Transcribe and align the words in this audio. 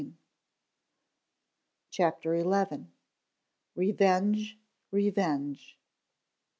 CHAPTER 1.91 2.41
XI. 2.41 2.85
REVENGE! 3.75 4.57
REVENGE! 4.89 5.77